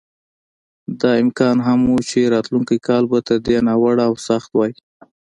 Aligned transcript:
دا 0.99 1.11
امکان 1.23 1.57
هم 1.67 1.79
و 1.91 1.95
چې 2.09 2.21
راتلونکی 2.33 2.77
کال 2.87 3.03
به 3.11 3.19
تر 3.27 3.37
دې 3.45 3.57
ناوړه 3.67 4.03
او 4.09 4.13
سخت 4.27 4.49
وای. 4.53 4.73